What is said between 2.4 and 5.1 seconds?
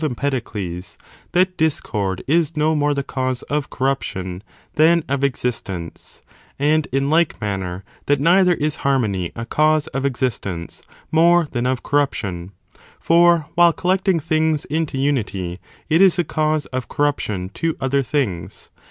no more the cause of corruption than